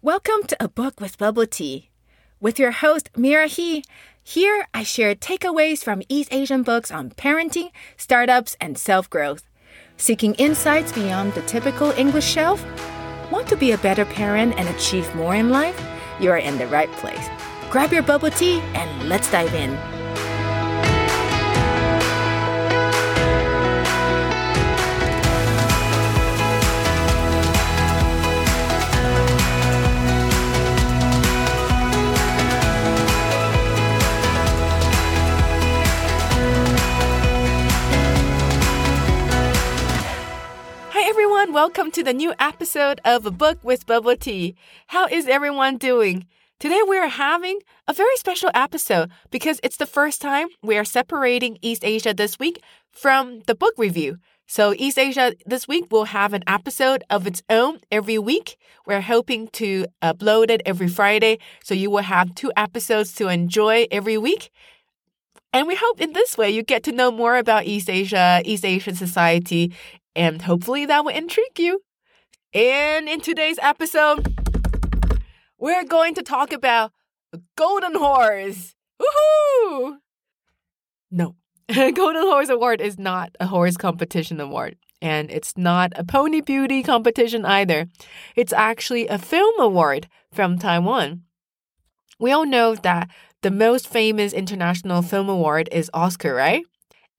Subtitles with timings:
[0.00, 1.90] Welcome to A Book with Bubble Tea.
[2.38, 3.82] With your host, Meara He,
[4.22, 9.42] here I share takeaways from East Asian books on parenting, startups, and self growth.
[9.96, 12.64] Seeking insights beyond the typical English shelf?
[13.32, 15.84] Want to be a better parent and achieve more in life?
[16.20, 17.28] You are in the right place.
[17.68, 19.97] Grab your bubble tea and let's dive in.
[41.68, 44.56] Welcome to the new episode of A Book with Bubble Tea.
[44.86, 46.26] How is everyone doing?
[46.58, 50.84] Today we are having a very special episode because it's the first time we are
[50.84, 54.16] separating East Asia this week from the book review.
[54.46, 58.56] So East Asia this week will have an episode of its own every week.
[58.86, 63.86] We're hoping to upload it every Friday, so you will have two episodes to enjoy
[63.90, 64.50] every week.
[65.52, 68.64] And we hope in this way you get to know more about East Asia, East
[68.64, 69.72] Asian society,
[70.18, 71.82] and hopefully that will intrigue you.
[72.52, 74.36] And in today's episode,
[75.58, 76.92] we're going to talk about
[77.56, 78.74] Golden Horse.
[79.00, 79.98] Woohoo!
[81.10, 81.36] No,
[81.74, 84.76] Golden Horse Award is not a horse competition award.
[85.00, 87.86] And it's not a pony beauty competition either.
[88.34, 91.22] It's actually a film award from Taiwan.
[92.18, 93.08] We all know that
[93.42, 96.64] the most famous international film award is Oscar, right?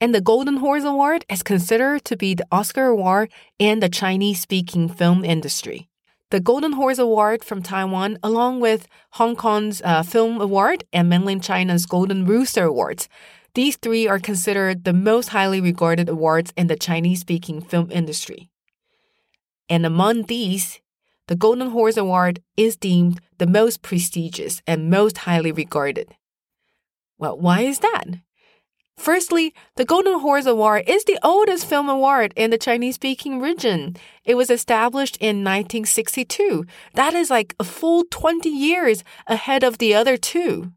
[0.00, 4.40] And the Golden Horse Award is considered to be the Oscar award in the Chinese
[4.40, 5.88] speaking film industry.
[6.30, 11.42] The Golden Horse Award from Taiwan, along with Hong Kong's uh, Film Award and mainland
[11.42, 13.08] China's Golden Rooster Awards,
[13.54, 18.50] these three are considered the most highly regarded awards in the Chinese speaking film industry.
[19.68, 20.80] And among these,
[21.26, 26.14] the Golden Horse Award is deemed the most prestigious and most highly regarded.
[27.18, 28.04] Well, why is that?
[28.98, 33.96] Firstly, the Golden Horse Award is the oldest film award in the Chinese speaking region.
[34.24, 36.66] It was established in 1962.
[36.94, 40.72] That is like a full 20 years ahead of the other two.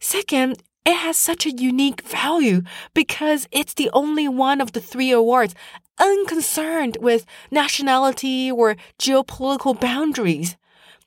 [0.00, 2.62] Second, it has such a unique value
[2.92, 5.54] because it's the only one of the three awards
[5.98, 10.56] unconcerned with nationality or geopolitical boundaries.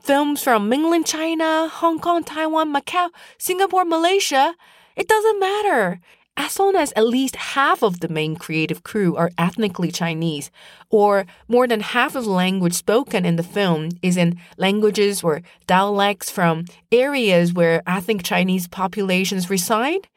[0.00, 4.54] Films from mainland China, Hong Kong, Taiwan, Macau, Singapore, Malaysia,
[4.96, 6.00] it doesn't matter.
[6.36, 10.50] As long as at least half of the main creative crew are ethnically Chinese,
[10.90, 15.40] or more than half of the language spoken in the film is in languages or
[15.66, 20.08] dialects from areas where ethnic Chinese populations reside,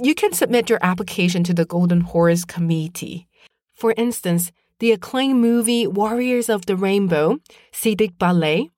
[0.00, 3.26] you can submit your application to the Golden Horse Committee.
[3.74, 7.38] For instance, the acclaimed movie Warriors of the Rainbow,
[7.72, 8.68] Seediq Bale,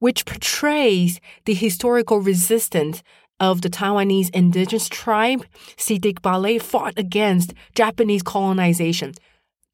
[0.00, 3.02] which portrays the historical resistance
[3.40, 5.44] of the Taiwanese indigenous tribe,
[5.76, 9.14] Seediq Bale fought against Japanese colonization.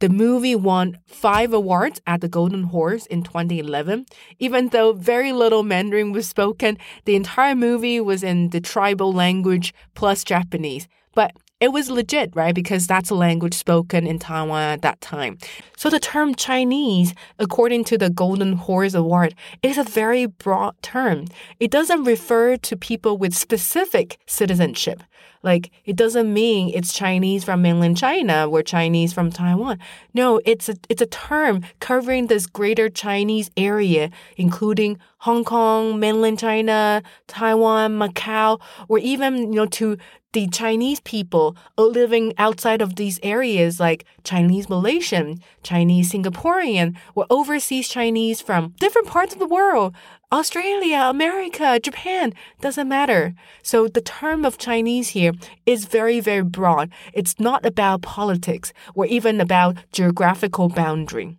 [0.01, 4.07] The movie won five awards at the Golden Horse in 2011.
[4.39, 9.75] Even though very little Mandarin was spoken, the entire movie was in the tribal language
[9.95, 10.89] plus Japanese.
[11.15, 12.55] But it was legit, right?
[12.55, 15.39] Because that's a language spoken in Taiwan at that time.
[15.77, 21.27] So the term Chinese, according to the Golden Horse Award, is a very broad term.
[21.59, 25.03] It doesn't refer to people with specific citizenship.
[25.43, 29.79] Like, it doesn't mean it's Chinese from mainland China or Chinese from Taiwan.
[30.13, 36.39] No, it's a, it's a term covering this greater Chinese area, including Hong Kong, mainland
[36.39, 39.97] China, Taiwan, Macau, or even, you know, to
[40.33, 47.89] the Chinese people living outside of these areas like Chinese Malaysian, Chinese Singaporean, or overseas
[47.89, 49.95] Chinese from different parts of the world,
[50.33, 53.35] Australia, America, Japan, doesn't matter.
[53.63, 55.33] So the term of Chinese here
[55.67, 56.91] is very, very broad.
[57.13, 61.37] It's not about politics or even about geographical boundary.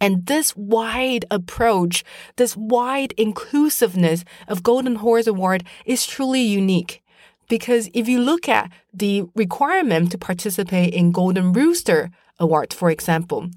[0.00, 2.04] And this wide approach,
[2.36, 7.02] this wide inclusiveness of Golden Horse Award is truly unique.
[7.48, 13.50] Because if you look at the requirement to participate in Golden Rooster Award, for example,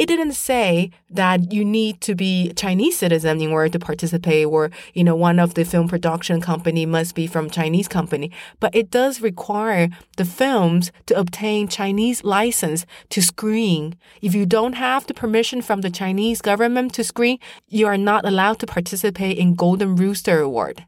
[0.00, 4.70] it didn't say that you need to be Chinese citizen in order to participate or,
[4.94, 8.30] you know, one of the film production company must be from Chinese company.
[8.60, 13.94] But it does require the films to obtain Chinese license to screen.
[14.22, 17.38] If you don't have the permission from the Chinese government to screen,
[17.68, 20.86] you are not allowed to participate in Golden Rooster Award.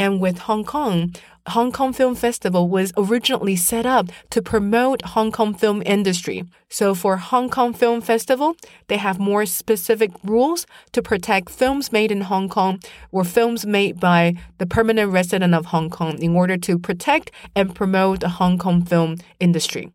[0.00, 1.14] And with Hong Kong,
[1.48, 6.42] Hong Kong Film Festival was originally set up to promote Hong Kong film industry.
[6.70, 8.56] So for Hong Kong Film Festival,
[8.88, 12.80] they have more specific rules to protect films made in Hong Kong
[13.12, 17.74] or films made by the permanent resident of Hong Kong in order to protect and
[17.74, 19.92] promote the Hong Kong film industry.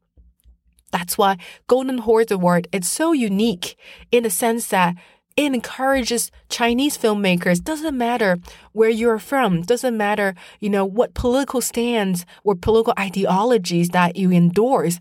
[0.92, 1.38] That's why
[1.68, 3.76] Golden Horse Award is so unique
[4.12, 4.96] in the sense that
[5.38, 7.64] it encourages Chinese filmmakers.
[7.64, 8.38] Doesn't matter
[8.72, 9.62] where you're from.
[9.64, 15.00] Doesn't matter, you know, what political stands or political ideologies that you endorse.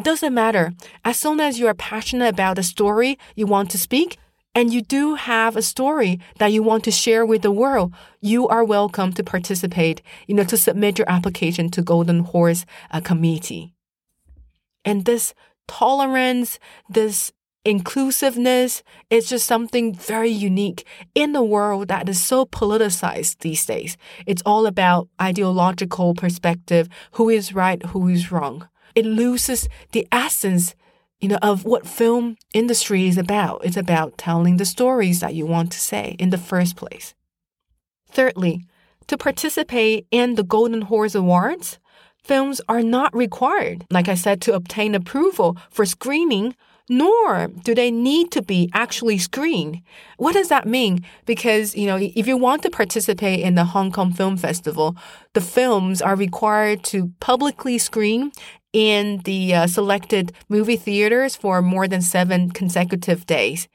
[0.00, 0.72] Doesn't matter.
[1.04, 4.18] As long as you are passionate about the story you want to speak,
[4.54, 8.48] and you do have a story that you want to share with the world, you
[8.48, 13.74] are welcome to participate, you know, to submit your application to Golden Horse uh, Committee.
[14.84, 15.34] And this
[15.68, 17.32] tolerance, this
[17.64, 23.96] inclusiveness is just something very unique in the world that is so politicized these days.
[24.26, 28.68] It's all about ideological perspective, who is right, who is wrong.
[28.94, 30.74] It loses the essence,
[31.20, 33.64] you know, of what film industry is about.
[33.64, 37.14] It's about telling the stories that you want to say in the first place.
[38.10, 38.64] Thirdly,
[39.06, 41.78] to participate in the Golden Horse Awards,
[42.22, 46.54] films are not required, like I said, to obtain approval for screening
[46.90, 49.80] nor do they need to be actually screened.
[50.18, 51.06] What does that mean?
[51.24, 54.96] Because, you know, if you want to participate in the Hong Kong Film Festival,
[55.32, 58.32] the films are required to publicly screen
[58.72, 63.68] in the uh, selected movie theaters for more than seven consecutive days.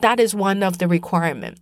[0.00, 1.60] That is one of the requirements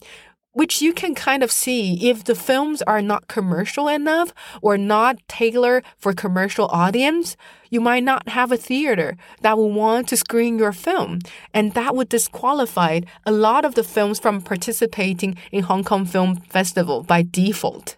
[0.61, 5.17] which you can kind of see if the films are not commercial enough or not
[5.27, 7.35] tailored for commercial audience,
[7.71, 11.19] you might not have a theater that will want to screen your film.
[11.55, 16.37] And that would disqualify a lot of the films from participating in Hong Kong Film
[16.37, 17.97] Festival by default.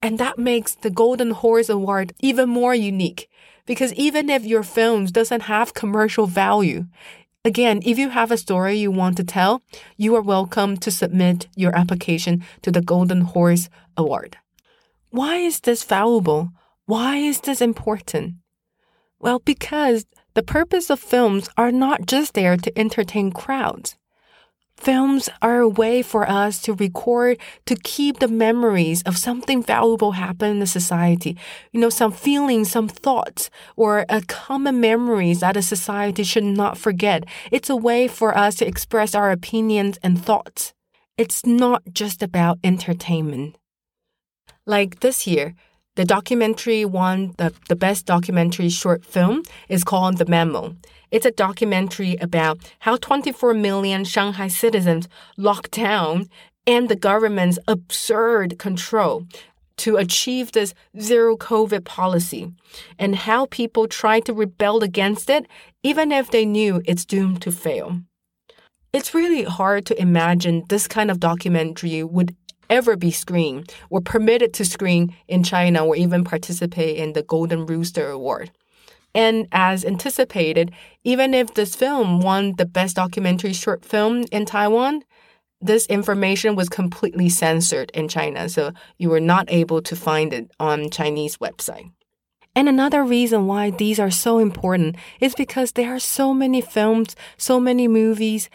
[0.00, 3.28] And that makes the Golden Horse Award even more unique
[3.66, 6.86] because even if your films doesn't have commercial value,
[7.44, 9.62] Again, if you have a story you want to tell,
[9.96, 14.36] you are welcome to submit your application to the Golden Horse Award.
[15.10, 16.50] Why is this valuable?
[16.86, 18.34] Why is this important?
[19.18, 23.96] Well, because the purpose of films are not just there to entertain crowds.
[24.82, 30.10] Films are a way for us to record, to keep the memories of something valuable
[30.10, 31.38] happen in the society.
[31.70, 36.76] You know, some feelings, some thoughts, or a common memories that a society should not
[36.76, 37.22] forget.
[37.52, 40.74] It's a way for us to express our opinions and thoughts.
[41.16, 43.58] It's not just about entertainment.
[44.66, 45.54] Like this year,
[45.94, 50.74] the documentary won the, the best documentary short film is called The Memo.
[51.10, 55.06] It's a documentary about how 24 million Shanghai citizens
[55.36, 56.28] locked down
[56.66, 59.26] and the government's absurd control
[59.78, 62.50] to achieve this zero COVID policy
[62.98, 65.46] and how people tried to rebel against it
[65.82, 68.00] even if they knew it's doomed to fail.
[68.92, 72.36] It's really hard to imagine this kind of documentary would
[72.72, 77.66] ever be screened or permitted to screen in China or even participate in the Golden
[77.66, 78.50] Rooster Award.
[79.14, 80.72] And as anticipated,
[81.04, 85.02] even if this film won the best documentary short film in Taiwan,
[85.60, 90.50] this information was completely censored in China, so you were not able to find it
[90.58, 91.92] on Chinese website.
[92.56, 97.14] And another reason why these are so important is because there are so many films,
[97.36, 98.50] so many movies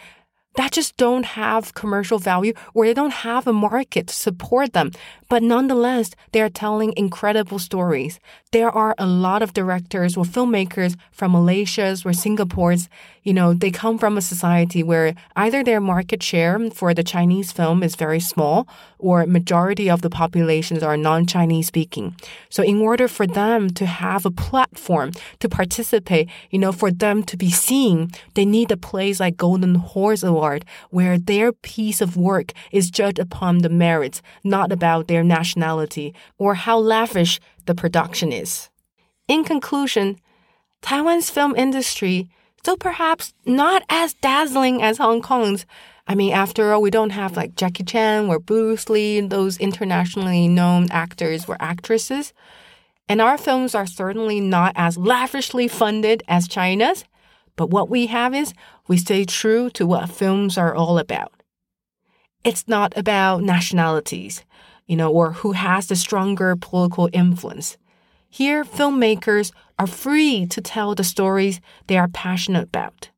[0.58, 4.90] that just don't have commercial value or they don't have a market to support them.
[5.28, 8.18] But nonetheless, they are telling incredible stories.
[8.50, 12.88] There are a lot of directors or filmmakers from Malaysia's or Singapore's,
[13.22, 17.52] you know, they come from a society where either their market share for the Chinese
[17.52, 18.66] film is very small
[18.98, 22.16] or majority of the populations are non-Chinese speaking.
[22.48, 27.22] So in order for them to have a platform to participate, you know, for them
[27.24, 30.47] to be seen, they need a place like Golden Horse Award
[30.90, 36.54] where their piece of work is judged upon the merits, not about their nationality or
[36.54, 38.70] how lavish the production is.
[39.26, 40.16] In conclusion,
[40.80, 42.28] Taiwan's film industry,
[42.64, 45.66] though perhaps not as dazzling as Hong Kong's,
[46.10, 50.48] I mean, after all, we don't have like Jackie Chan or Bruce Lee, those internationally
[50.48, 52.32] known actors or actresses.
[53.10, 57.04] And our films are certainly not as lavishly funded as China's.
[57.58, 58.54] But what we have is
[58.86, 61.34] we stay true to what films are all about.
[62.42, 64.42] It's not about nationalities
[64.88, 67.76] you know, or who has the stronger political influence.
[68.28, 73.10] Here, filmmakers are free to tell the stories they are passionate about.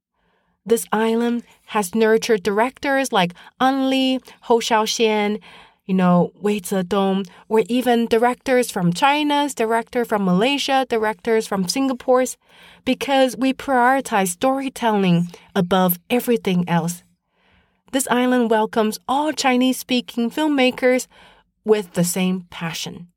[0.66, 5.38] This island has nurtured directors like Ang Lee, Hou Hsiao-hsien,
[5.90, 12.36] you know, Wei Zedong, or even directors from China's, director from Malaysia, directors from Singapore's,
[12.84, 17.02] because we prioritize storytelling above everything else.
[17.90, 21.08] This island welcomes all Chinese speaking filmmakers
[21.64, 23.08] with the same passion.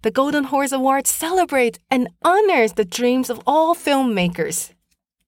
[0.00, 4.70] The Golden Horse Award celebrates and honors the dreams of all filmmakers.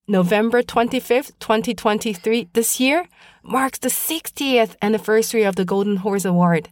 [0.09, 3.07] November 25th, 2023, this year,
[3.45, 6.69] marks the 60th anniversary of the Golden Horse Award.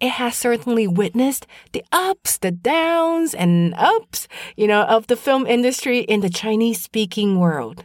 [0.00, 5.46] It has certainly witnessed the ups, the downs, and ups, you know, of the film
[5.46, 7.84] industry in the Chinese speaking world.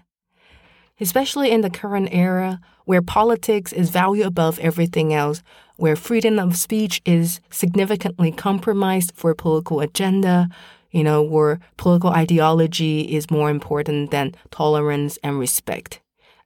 [1.00, 5.44] Especially in the current era, where politics is value above everything else,
[5.77, 10.50] where freedom of speech is significantly compromised for a political agenda,
[10.94, 16.00] you know, where political ideology is more important than tolerance and respect.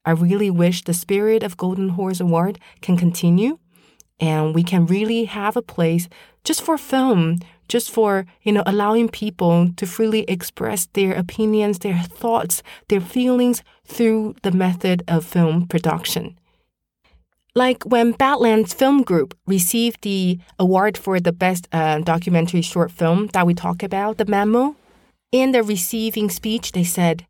[0.05, 3.59] I really wish the spirit of Golden Horse Award can continue
[4.19, 6.07] and we can really have a place
[6.43, 11.99] just for film, just for, you know, allowing people to freely express their opinions, their
[11.99, 16.37] thoughts, their feelings through the method of film production.
[17.57, 23.31] Like when Badlands Film Group received the award for the best uh, documentary short film
[23.33, 24.75] that we talk about, the memo,
[25.31, 27.25] in the receiving speech, they said,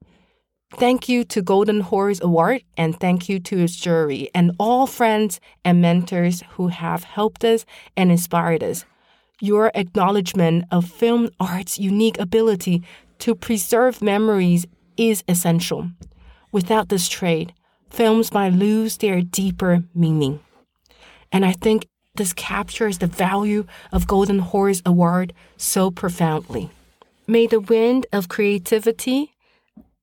[0.74, 5.40] Thank you to Golden Horse Award and thank you to its jury and all friends
[5.64, 7.66] and mentors who have helped us
[7.96, 8.84] and inspired us.
[9.40, 12.84] Your acknowledgement of film art's unique ability
[13.20, 14.66] to preserve memories
[14.98, 15.90] is essential.
[16.52, 17.54] Without this trade,
[17.90, 20.40] films might lose their deeper meaning.
[21.32, 26.70] And I think this captures the value of Golden Horse Award so profoundly.
[27.28, 29.34] May the wind of creativity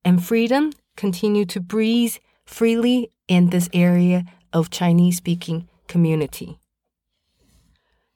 [0.03, 2.15] and freedom continue to breathe
[2.45, 4.23] freely in this area
[4.53, 6.59] of Chinese speaking community.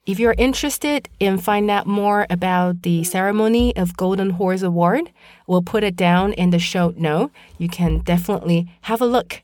[0.05, 5.11] If you're interested in find out more about the ceremony of Golden Horse Award,
[5.45, 7.31] we'll put it down in the show note.
[7.57, 9.43] You can definitely have a look.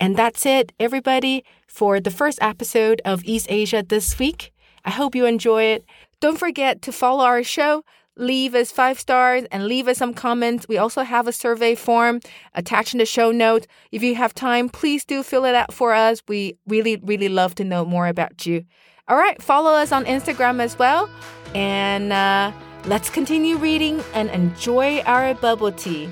[0.00, 4.52] And that's it, everybody, for the first episode of East Asia this week.
[4.84, 5.84] I hope you enjoy it.
[6.20, 7.84] Don't forget to follow our show,
[8.16, 10.66] leave us five stars, and leave us some comments.
[10.68, 12.20] We also have a survey form
[12.54, 13.66] attached in the show note.
[13.92, 16.22] If you have time, please do fill it out for us.
[16.28, 18.64] We really, really love to know more about you.
[19.08, 21.08] All right, follow us on Instagram as well.
[21.54, 22.52] And uh,
[22.86, 26.08] let's continue reading and enjoy our bubble tea.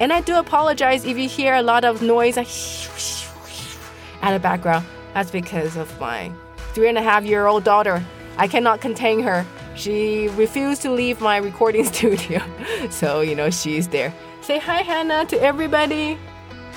[0.00, 4.84] And I do apologize if you hear a lot of noise at the background.
[5.14, 6.32] That's because of my
[6.74, 8.02] three and a half year old daughter.
[8.36, 9.46] I cannot contain her.
[9.76, 12.42] She refused to leave my recording studio.
[12.90, 14.12] So, you know, she's there.
[14.40, 16.18] Say hi, Hannah, to everybody.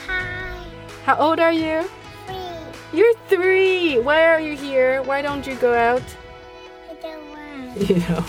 [0.07, 0.63] Hi.
[1.03, 1.89] How old are you?
[2.27, 2.99] Three.
[2.99, 3.99] You're three.
[3.99, 5.01] Why are you here?
[5.03, 6.03] Why don't you go out?
[6.89, 7.37] I don't want.
[7.89, 8.23] You know.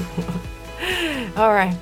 [1.37, 1.77] All right.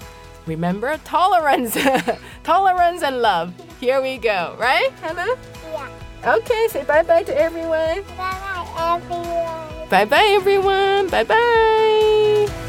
[0.46, 1.76] Remember tolerance,
[2.46, 3.52] tolerance and love.
[3.80, 5.34] Here we go, right, Hannah?
[5.72, 6.34] Yeah.
[6.38, 8.02] Okay, say bye bye to everyone.
[8.16, 9.88] Bye bye, everyone.
[9.90, 11.10] Bye bye, everyone.
[11.10, 12.65] Bye bye.